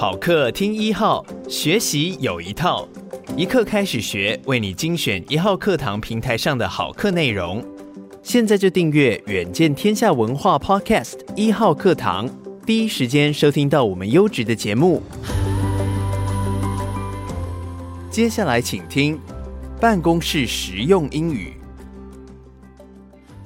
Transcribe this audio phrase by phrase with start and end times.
[0.00, 2.88] 好课听一号，学习有一套。
[3.36, 7.62] 一课开始学，为你精选一号课堂平台上的好课内容。
[8.22, 12.26] 现在就订阅远见天下文化 Podcast 一号课堂，
[12.64, 15.02] 第一时间收听到我们优质的节目。
[18.10, 19.20] 接下来请听
[19.78, 21.52] 办公室实用英语。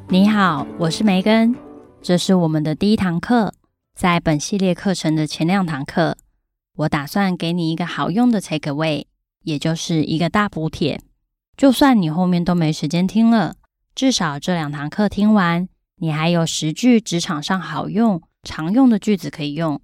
[0.07, 1.57] 你好，我是梅根，
[2.01, 3.55] 这是我们的第一堂课。
[3.97, 6.17] 在本系列课程的前两堂课，
[6.77, 9.07] 我打算给你一个好用的 take away。
[9.45, 11.03] 也就是一个大补帖，
[11.55, 13.57] 就算你后面都没时间听了，
[13.95, 19.79] 至少这两堂课听完，你还有十句职场上好用、常用的句子可以用。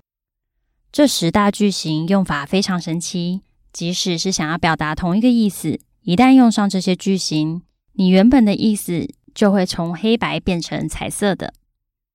[0.91, 7.61] 这十大句型用法非常神奇，即使是想要表达同一个意思，一旦用上这些句型，
[7.93, 11.53] 你原本的意思就会从黑白变成彩色的。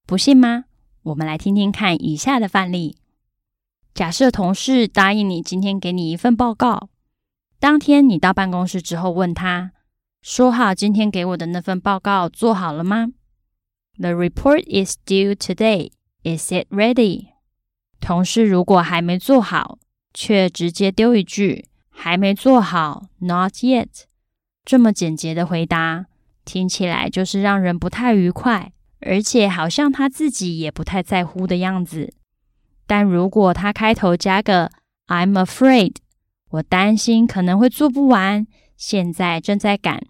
[0.08, 0.64] 不信吗？
[1.04, 2.98] 我们来听听看以下的范例。
[3.96, 6.90] 假设同事答应你今天给你一份报告。
[7.62, 9.72] 当天你到办公室之后，问他
[10.22, 13.14] 说好今天给我的那份报告做好了吗
[13.98, 15.92] ？The report is due today.
[16.24, 17.28] Is it ready?
[18.02, 19.80] 同事如果还没做好，
[20.14, 23.88] 却直接丢一句还没做好，Not yet。
[24.66, 26.08] 这么简洁的回答，
[26.44, 32.14] 听起来就是让人不太愉快，而且好像他自己也不太在乎的样子。
[32.88, 34.72] 但如果他开头加个
[35.08, 35.96] I'm afraid。
[36.52, 38.48] 我担心可能会做不完，
[38.78, 40.06] 现在正在赶。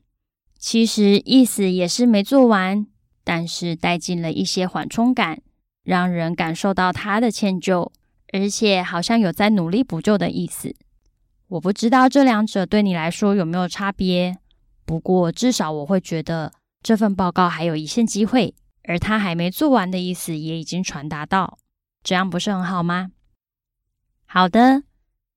[0.60, 2.86] 其实意思也是没做完，
[3.24, 5.42] 但是带进了一些缓冲感，
[5.84, 7.90] 让人感受到他的歉疚，
[8.32, 10.76] 而且好像有在努力补救的意思。
[11.48, 14.38] 我不知道这两者对你来说有没有差别，
[14.86, 16.52] 不过至少我会觉得
[16.84, 18.54] 这份报告还有一线机会，
[18.84, 21.58] 而他还没做完的意思也已经传达到，
[22.06, 23.10] 这样不是很好吗？
[24.28, 24.84] 好的。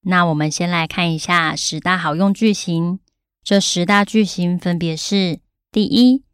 [0.03, 3.01] 那我们先来看一下十大好用句型。
[3.43, 5.41] 这十大句型分别是：
[5.73, 6.25] 第一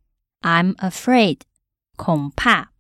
[0.41, 1.43] ，I'm afraid，
[1.95, 2.71] 恐怕；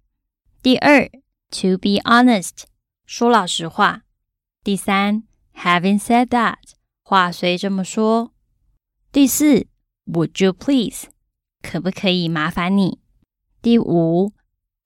[0.62, 1.08] 第二
[1.50, 2.64] ，to be honest，
[3.06, 4.00] 说老实话；
[4.64, 5.22] 第三
[5.54, 6.58] ，having said that，
[7.02, 8.32] 话虽这么说；
[9.12, 9.68] 第四
[10.06, 11.04] ，would you please，
[11.62, 12.98] 可不可以麻烦你；
[13.62, 14.32] 第五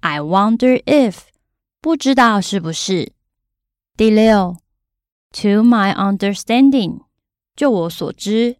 [0.00, 1.20] ，I wonder if，
[1.80, 3.12] 不知道是不是；
[3.96, 4.56] 第六。
[5.30, 7.02] To my understanding，
[7.54, 8.56] 就我所知。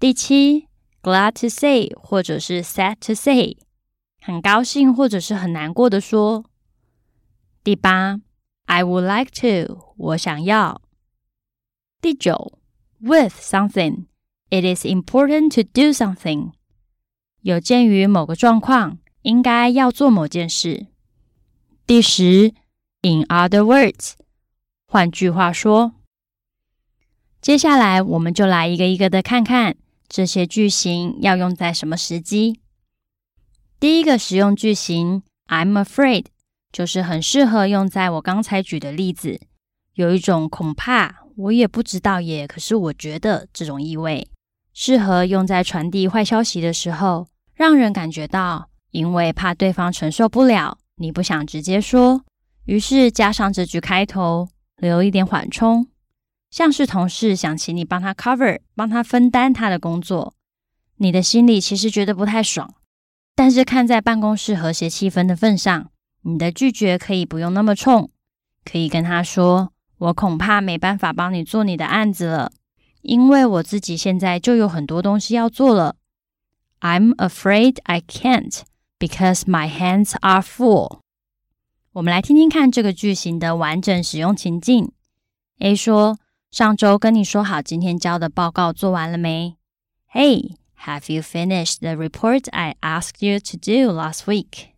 [0.00, 0.66] 第七
[1.02, 3.58] ，glad to say，或者是 sad to say，
[4.20, 6.46] 很高兴或者是很难过的说。
[7.62, 8.20] 第八
[8.64, 10.80] ，I would like to，我想要。
[12.00, 12.58] 第九
[12.98, 16.52] ，with something，it is important to do something，
[17.42, 20.86] 有鉴于某个状况，应该要做某件事。
[21.92, 22.54] 第十
[23.02, 24.12] ，in other words。
[24.86, 25.92] 换句话说，
[27.42, 29.76] 接下来我们就来一个一个的看看
[30.08, 32.62] 这些句型要用在什么时机。
[33.78, 36.24] 第一个实用句型，I'm afraid，
[36.72, 39.38] 就是很适合用在我刚才举的例子，
[39.92, 44.26] 有一种恐怕，我也不知道耶，可是我觉得这种意味，
[44.72, 52.24] 适合用在传递坏消息的时候，让人感觉到因为怕对方承受不了，你不想直接说，
[52.64, 54.48] 于是加上这句开头。
[54.78, 55.86] 留一点缓冲，
[56.50, 60.34] 像是同事想请你帮他 cover，帮他分担他的工作，
[60.96, 62.74] 你的心里其实觉得不太爽，
[63.36, 68.10] 但是看在办公室和谐气氛的份上，你的拒绝可以不用那么冲，
[68.64, 72.50] 可以跟他说：“我恐怕没办法帮你做你的案子了，
[73.02, 75.94] 因为我自己现在就有很多东西要做了。
[76.80, 78.62] I'm afraid I can't
[79.01, 80.99] because my hands are full。”
[81.93, 84.91] 我们来听听看这个句型的完整使用情境。
[85.59, 89.57] A 说：“上周跟你说好，今天交的报告做完了没？”
[90.13, 94.69] Hey, have you finished the report I asked you to do last week?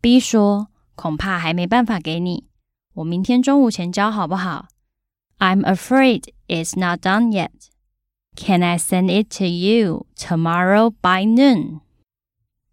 [0.00, 2.48] B 说：“恐怕还没办法给你，
[2.94, 4.68] 我明天中午前交好不好？”
[5.38, 7.70] I'm afraid It's not done yet.
[8.34, 11.80] Can I send it to you tomorrow by noon?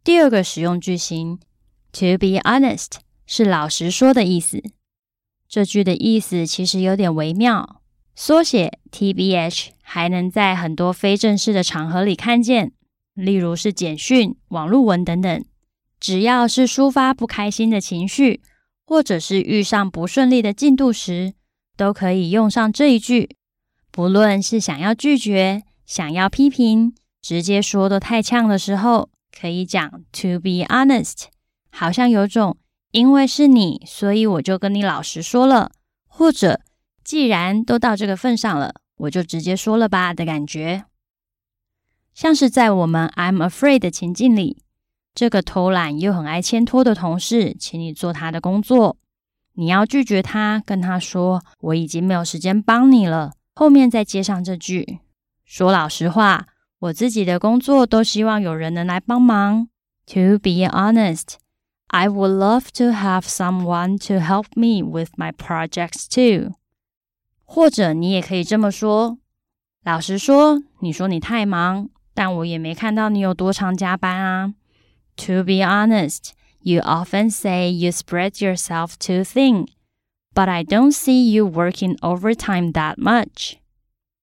[0.05, 1.39] 第二个使用句型
[1.93, 2.89] ，To be honest
[3.25, 4.61] 是老实说的意思。
[5.49, 7.81] 这句的意思其实有点微妙，
[8.17, 12.73] 缩写 TBH 还能在很多非正式的场合里看见，
[13.15, 15.45] 例如是简讯、网络文等等。
[16.01, 18.43] 只要是抒发不开心的情绪，
[18.85, 21.35] 或者是遇上不顺利的进度时，
[21.77, 23.37] 都可以用上这一句。
[23.93, 31.25] 不论是想要拒绝、想要批评、直接说都太呛的时候，可以讲 To be honest，
[31.71, 32.59] 好像有种。
[32.91, 35.73] 因为是你，所以我就跟你老实说了，
[36.07, 36.61] 或者
[37.03, 40.85] 既然都到这个份上了，我就直接说了吧的感觉。
[42.13, 44.63] 像是在我们 I'm afraid 的情境里，
[45.15, 48.99] 这个偷懒又很爱牵拖的同事，请你做他的工作，
[49.55, 54.99] 你要拒绝他，跟他说我已经没有时间帮你了，后面再接上这句，
[55.47, 56.49] 说老实话，
[56.82, 59.70] 我自己的工作都希望有人能来帮忙。
[60.08, 66.56] To be honest。I would love to have someone to help me with my projects too。
[67.46, 69.20] 或者你也可以这么说：
[69.86, 74.54] 老实说，你说你太忙，但我也没看到你有多常加班啊。
[75.16, 79.68] To be honest, you often say you spread yourself too thin,
[80.34, 83.54] but I don't see you working overtime that much。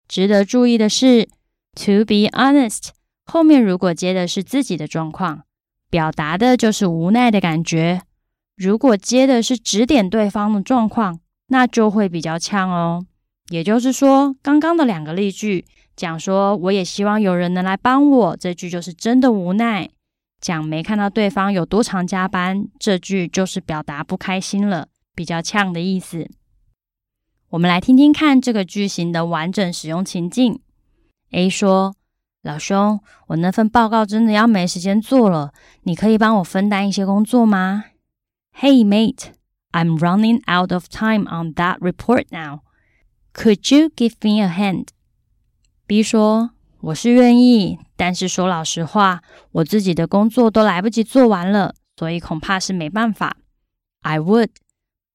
[0.06, 1.30] 值得注意的是
[1.79, 2.89] ，to be honest
[3.25, 5.43] 后面如果接的是自己的状况。
[5.89, 8.03] 表达的就是无奈的感觉。
[8.55, 13.07] 如果接的是指点对方的状况，那就会比较呛哦。
[13.49, 15.65] 也就是说，刚刚的两个例句
[15.95, 19.87] 讲说我也希望有人能来帮我，这句就是真的无奈；
[20.39, 26.29] 讲没看到对方有多常加班，这句就是表达不开心了，比较呛的意思。
[27.49, 30.59] 我们来听听看这个句型的完整使用情境。
[31.30, 31.94] A 说。
[32.42, 35.54] 老兄，我那份报告真的要没时间做了，
[35.84, 37.84] 你可以帮我分担一些工作吗？
[38.54, 39.28] Hey mate,
[39.72, 42.60] I'm running out of time on that report now.
[43.32, 44.88] Could you give me a hand?
[45.86, 49.22] B 说：“我是愿意，但是说老实话，
[49.52, 53.38] 我自己的工作都来不及做完了，所以恐怕是没办法。
[54.02, 54.50] I would,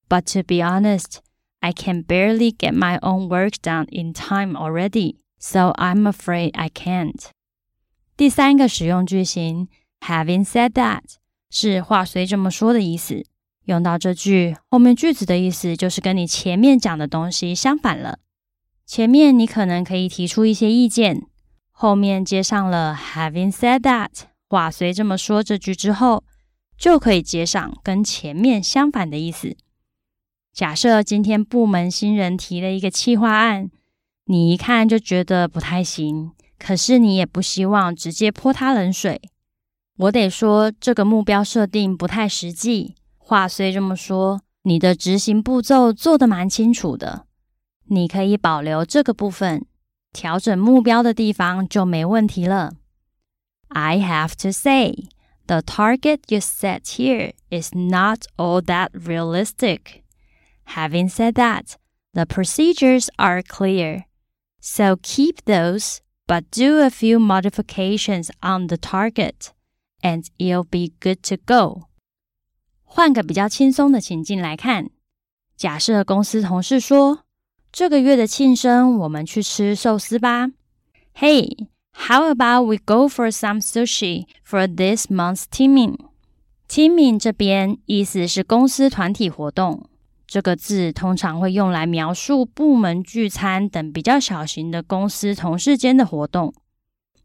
[0.10, 1.18] but to be honest,
[1.60, 6.71] I can barely get my own work done in time already.” So I'm afraid I
[6.71, 7.27] can't。
[8.17, 9.69] 第三个使用句型
[10.01, 11.03] ，Having said that，
[11.51, 13.27] 是话虽这么说的意思。
[13.67, 18.21] 用到这句后面句子的意思就是跟你前面讲的东西相反了。
[18.87, 21.27] 前面你可能可以提出一些意见，
[21.71, 24.13] 后面接上了 Having said that，
[24.49, 26.25] 话虽这么说这句之后，
[26.79, 29.59] 就可以接上跟前面相反的意思。
[30.55, 33.71] 假设今天部门新人提了一个企划案。
[34.26, 39.22] 你一看就觉得不太行，可是你也不希望直接泼他冷水。
[39.98, 42.96] 我得说，这个目标设定不太实际。
[43.18, 47.26] 话虽这么说，你的执行步骤做得蛮清楚的。
[47.86, 49.66] 你可以保留这个部分，
[50.14, 52.74] 调整目标的地方就没问题了。
[53.68, 55.10] I have to say,
[55.48, 60.04] the target you set here is not all that realistic.
[60.66, 61.74] Having said that,
[62.14, 64.04] the procedures are clear.
[64.64, 69.52] So keep those, but do a few modifications on the target,
[70.02, 71.84] and you'll be good to go.
[72.84, 74.90] 换个比较轻松的情境来看，
[75.56, 77.22] 假设公司同事说：“
[77.72, 80.50] 这个月的庆生，我们去吃寿司吧。”
[81.16, 85.98] Hey, how about we go for some sushi for this month's teaming?
[86.68, 89.90] Teaming 这边意思是公司团体活动。
[90.27, 96.55] 这个字通常会用来描述部门聚餐等比较小型的公司同事间的活动。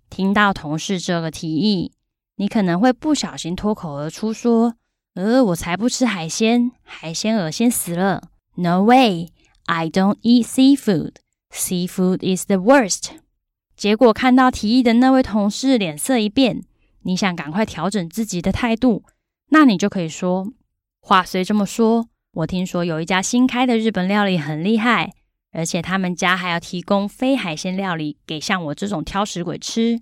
[0.09, 1.93] 听到同事这个提议，
[2.35, 4.75] 你可能会不小心脱口而出说
[5.15, 8.29] ：“呃，我才不吃海鲜，海鲜恶心死了。
[8.55, 9.29] ”No way,
[9.65, 11.13] I don't eat seafood.
[11.51, 13.11] Seafood is the worst.
[13.75, 16.63] 结果看到提议的那位同事脸色一变，
[17.03, 19.03] 你想赶快调整自己的态度，
[19.49, 20.51] 那你就可以说
[20.99, 25.12] ：“话虽这么说。”我听说有一家新开的日本料理很厉害，
[25.52, 30.00] 而且他们家还要提供非海鲜料理给像我这种挑食鬼吃，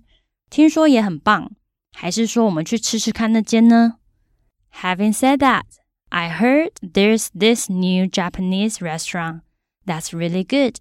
[0.49, 1.51] 听说也很棒。
[1.95, 3.97] 还是说我们去吃吃看那间呢？
[4.81, 5.65] Having said that,
[6.09, 9.41] I heard there's this new Japanese restaurant
[9.85, 10.77] that's really good,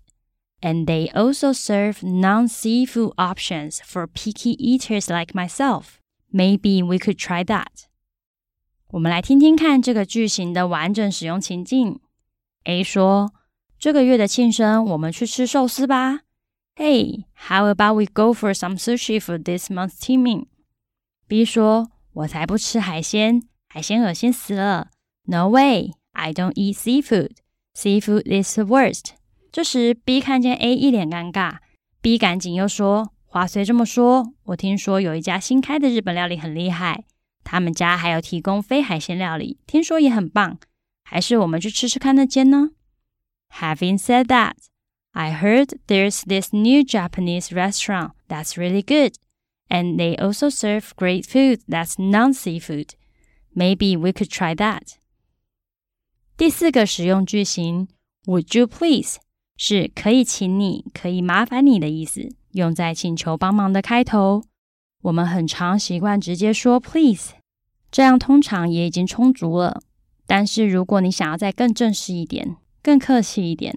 [0.62, 5.98] and they also serve non-seafood options for picky eaters like myself.
[6.30, 7.88] Maybe we could try that.
[8.91, 11.99] 我们来听听看这个句型的完整使用情境。
[12.63, 13.33] A 说
[13.77, 16.21] ：“这个月的庆生，我们去吃寿司吧。
[16.77, 24.91] Hey, how about we go for some sushi for this month's teaming？B 说：“我才不吃海鲜，海鲜恶心死了。
[25.25, 27.31] ”No way, I don't eat seafood.
[27.75, 29.11] Seafood is the worst.
[29.51, 31.57] 这时，B 看见 A 一脸尴尬
[32.01, 37.03] ，B 赶紧又说：“话虽这么说，我听说有一家新开的日本料理很厉害，
[37.46, 40.58] 他们家还有提供非海鲜料理，听说也很棒。
[41.04, 42.70] 还是我们去吃吃看那间呢？”
[43.50, 44.54] Having said that,
[45.10, 49.14] I heard there's this new Japanese restaurant that's really good,
[49.68, 52.94] and they also serve great food that's non-seafood.
[53.54, 54.94] Maybe we could try that.
[56.38, 57.88] 第四个实用句型，
[58.24, 59.16] Would you please？
[59.58, 64.42] 是可以请你，可以麻烦你的意思，用在请求帮忙的开头。
[65.02, 67.32] 我们很常习惯直接说 please，
[67.97, 69.81] 这样通常也已经充足了。
[70.27, 73.75] 但是如果你想要再更正式一点，更客气一点，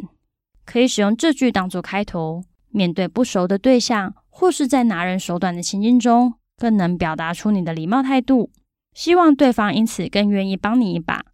[0.66, 2.44] 可以使用这句当做开头。
[2.68, 8.50] 面对不熟的对象，或是在拿人手短的情境中，更能表达出你的礼貌态度，
[8.92, 11.24] 希望对方因此更愿意帮你一把。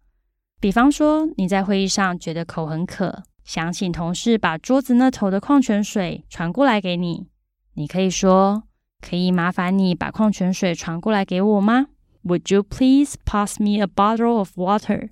[0.61, 3.23] 比方说，你在会议上觉得口很渴。
[3.43, 7.27] 想请同事把桌子那头的矿泉水传过来给你，
[7.73, 8.63] 你可以说
[9.05, 11.87] ：“可以麻烦你把矿泉水传过来给我吗
[12.27, 15.09] ？”Would you please pass me a bottle of water？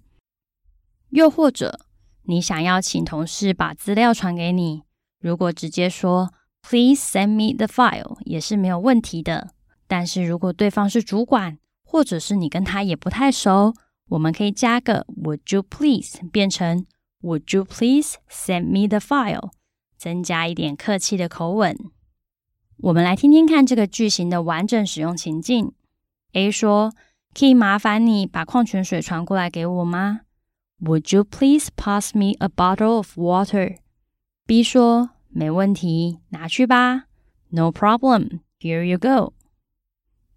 [1.10, 1.80] 又或者，
[2.24, 4.84] 你想要请同事把资料传给你，
[5.20, 9.52] 如果直接说 “Please send me the file” 也是没有问题的。
[9.88, 13.74] 但是如果对方是主管，或者是你跟他也不太熟，
[14.10, 16.86] 我们可以加个 “Would you please” 变成。
[17.22, 19.52] Would you please send me the file？
[19.98, 21.78] 增加一点客气的口吻。
[22.78, 25.72] 我们来听听看这个句型的完整使用情境。
[26.34, 26.94] A 说
[27.38, 30.22] ：“可以麻烦你把矿泉水传过来给我吗
[30.82, 37.08] ？”Would you please pass me a bottle of water？B 说：“没问题，拿去吧。
[37.50, 38.40] ”No problem.
[38.60, 39.34] Here you go。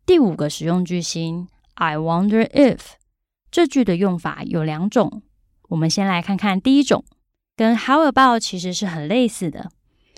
[0.05, 2.81] 第五个使用句型：I wonder if。
[3.50, 5.23] 这句的用法有两种。
[5.69, 7.05] 我们先来看看第一种，
[7.55, 9.71] 跟 How about 其实是很类似的，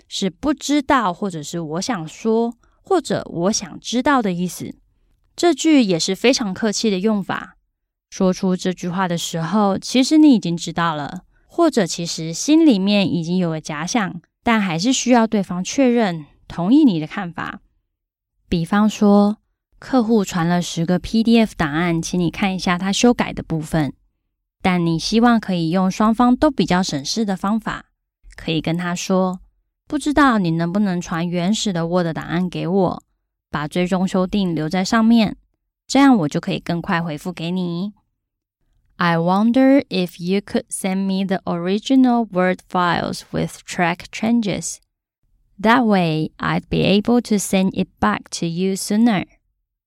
[0.07, 4.75] 是不知道或者是我想说或者我想知道的意思。
[5.35, 7.57] 这句也是非常客气的用法。
[8.09, 17.61] 说出这句话的时候，其实你已经知道了，或者其实心里面已经有了假想，但还是需要对方确认同意你的看法。
[18.49, 19.37] 比方说，
[19.79, 23.93] 客户传了十个 PDF 档案，请你看一下他修改的部分。
[24.61, 27.85] 但你希望可以用双方都比较省事的方法，
[28.35, 29.39] 可以跟他说
[29.87, 33.03] ：“不知道你能不能传原始的 Word 档案给我，
[33.51, 35.37] 把最终修订留在上面，
[35.85, 37.93] 这样我就可以更快回复给你。”
[38.97, 44.77] I wonder if you could send me the original Word files with track changes.
[45.61, 49.27] That way, I'd be able to send it back to you sooner.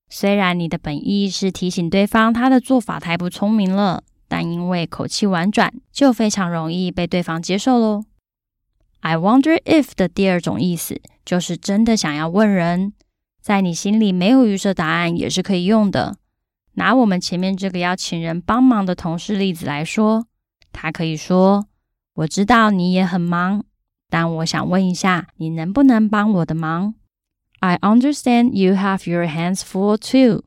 [0.09, 4.03] 虽然你的本意是提醒对方他的做法太不聪明了。
[4.27, 8.05] 但因为口气婉转，就非常容易被对方接受喽。
[9.01, 12.93] I wonder if 的第二种意思就是真的想要问人，
[13.45, 16.17] 在你心里没有预设答案也是可以用的。
[16.73, 20.25] 拿我们前面这个要请人帮忙的同事例子来说，
[20.73, 21.67] 他可以说
[22.15, 23.63] ：“我知道你也很忙，
[24.09, 26.95] 但我想问一下，你能不能帮我的忙
[27.59, 30.43] ？”I understand you have your hands full too.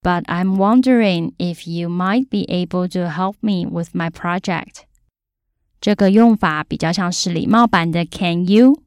[0.00, 4.82] But I'm wondering if you might be able to help me with my project.
[5.80, 8.84] 这个用法比较像是礼貌版的 Can you?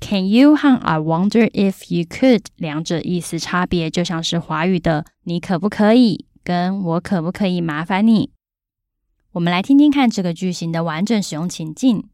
[0.00, 8.30] Can you 和 I wonder if you could 两者意思差别就像是华语的你可不可以跟我可不可以麻烦你。
[9.32, 12.08] 我们来听听看这个句型的完整使用情境。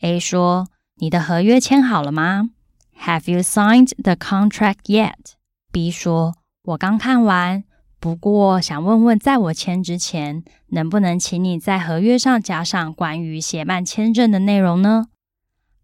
[0.00, 2.50] A 说：你的合约签好了吗
[3.00, 5.34] ？Have you signed the contract yet?
[5.70, 6.34] B 说。
[6.64, 7.64] 我刚看完，
[7.98, 15.06] 不过想问问，在我签之前，能不能请你在合约上加上关于协办签证的内容呢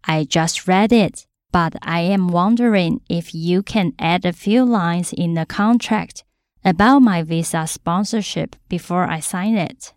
[0.03, 5.11] ？I just read it, but I am wondering if you can add a few lines
[5.13, 6.21] in the contract
[6.63, 9.93] about my visa sponsorship before I sign it.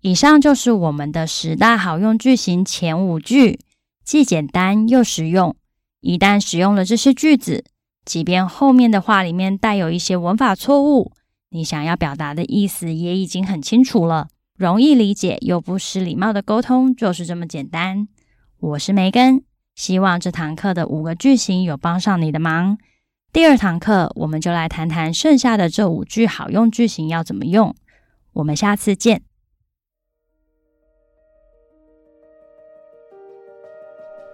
[0.00, 3.60] 以上就是我们的十大好用句型前五句，
[4.02, 5.54] 既简单又实用。
[6.00, 7.64] 一旦使用了这些句子，
[8.06, 11.12] 即便后面的话里面带有一些文法错误，
[11.50, 18.08] 你想要表达的意思也已经很清楚了，容易理解又不失礼貌的沟通就是这么简单。
[18.58, 19.42] 我是梅根，
[19.74, 22.78] 希望这堂课的五个句型有帮上你的忙。
[23.32, 27.74] 第二堂课我们就来谈谈剩下的这五句好用句型要怎么用。
[28.32, 29.22] 我们下次见。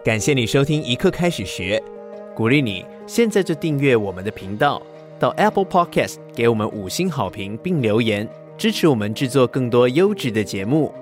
[0.04, 1.82] 感谢你收听一课开始学，
[2.34, 4.80] 鼓励你现在就订阅我们的频道，
[5.18, 10.94] 到 Apple Podcast 给我们五星好评并留言，支持我们制作更多优质的节目。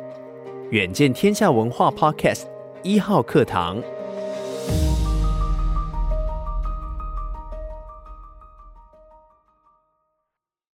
[0.71, 2.45] 远见天下文化 Podcast
[2.83, 3.83] 一号课堂。